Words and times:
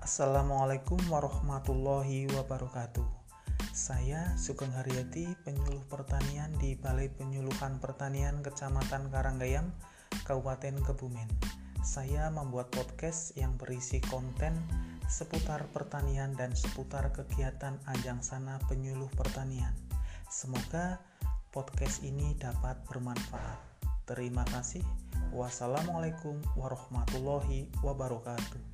Assalamualaikum 0.00 0.96
warahmatullahi 1.12 2.24
wabarakatuh. 2.32 3.04
Saya 3.76 4.32
Sugeng 4.40 4.72
Haryati, 4.72 5.28
penyuluh 5.44 5.84
pertanian 5.92 6.48
di 6.56 6.72
Balai 6.72 7.12
Penyuluhan 7.12 7.76
Pertanian 7.84 8.40
Kecamatan 8.40 9.12
Karanggayam, 9.12 9.68
Kabupaten 10.24 10.80
Kebumen. 10.88 11.28
Saya 11.84 12.32
membuat 12.32 12.72
podcast 12.72 13.36
yang 13.36 13.60
berisi 13.60 14.00
konten 14.08 14.56
seputar 15.04 15.68
pertanian 15.68 16.32
dan 16.32 16.56
seputar 16.56 17.12
kegiatan 17.12 17.76
ajang 17.92 18.24
sana 18.24 18.56
penyuluh 18.72 19.12
pertanian. 19.20 19.76
Semoga 20.32 20.96
podcast 21.52 22.00
ini 22.00 22.32
dapat 22.40 22.80
bermanfaat. 22.88 23.84
Terima 24.08 24.48
kasih. 24.48 24.80
Wassalamualaikum 25.36 26.40
warahmatullahi 26.56 27.68
wabarakatuh. 27.84 28.69